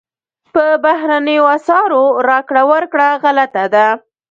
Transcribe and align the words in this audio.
په 0.53 0.65
بهرنیو 0.85 1.45
اسعارو 1.57 2.03
راکړه 2.29 2.61
ورکړه 2.71 3.07
غلطه 3.23 3.65
ده. 3.73 3.87